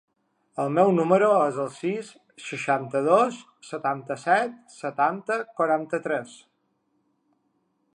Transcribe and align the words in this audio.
El 0.61 0.69
meu 0.77 0.93
número 0.99 1.27
es 1.49 1.59
el 1.63 1.69
sis, 1.75 2.09
seixanta-dos, 2.47 3.39
setanta-set, 3.73 4.59
setanta, 4.81 5.41
quaranta-tres. 5.61 6.39